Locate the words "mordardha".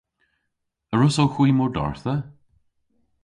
1.55-2.15